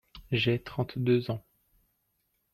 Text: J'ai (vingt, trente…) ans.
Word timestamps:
J'ai 0.31 0.57
(vingt, 0.57 0.63
trente…) 0.63 1.29
ans. 1.29 1.45